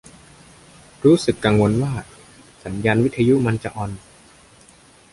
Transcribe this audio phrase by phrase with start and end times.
[1.05, 1.93] รู้สึกกังวลว่า
[2.63, 3.91] สัญญาณวิทยุมันจะอ่อน